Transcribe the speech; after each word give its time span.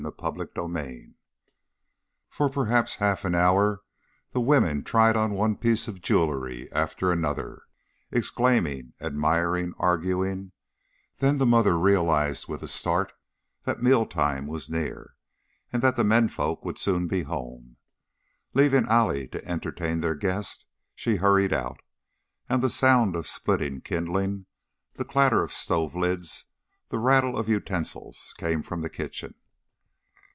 CHAPTER 0.19 0.49
V 0.67 1.11
For 2.27 2.49
perhaps 2.49 2.95
half 2.95 3.23
an 3.23 3.35
hour 3.35 3.81
the 4.31 4.41
women 4.41 4.83
tried 4.83 5.15
on 5.15 5.33
one 5.33 5.55
piece 5.55 5.87
of 5.87 6.01
jewelry 6.01 6.71
after 6.71 7.11
another, 7.11 7.65
exclaiming, 8.09 8.93
admiring, 8.99 9.75
arguing, 9.77 10.53
then 11.19 11.37
the 11.37 11.45
mother 11.45 11.77
realized 11.77 12.47
with 12.47 12.63
a 12.63 12.67
start 12.67 13.13
that 13.65 13.83
meal 13.83 14.07
time 14.07 14.47
was 14.47 14.71
near 14.71 15.13
and 15.71 15.83
that 15.83 15.97
the 15.97 16.03
menfolks 16.03 16.63
would 16.65 16.79
soon 16.79 17.07
be 17.07 17.21
home. 17.21 17.77
Leaving 18.55 18.85
Allie 18.87 19.27
to 19.27 19.45
entertain 19.47 19.99
their 20.01 20.15
guest, 20.15 20.65
she 20.95 21.17
hurried 21.17 21.53
out, 21.53 21.79
and 22.49 22.63
the 22.63 22.71
sound 22.71 23.15
of 23.15 23.27
splitting 23.27 23.81
kindling, 23.81 24.47
the 24.95 25.05
clatter 25.05 25.43
of 25.43 25.53
stove 25.53 25.95
lids, 25.95 26.45
the 26.87 26.97
rattle 26.97 27.37
of 27.37 27.47
utensils 27.47 28.33
came 28.39 28.63
from 28.63 28.81
the 28.81 28.89
kitchen. 28.89 29.35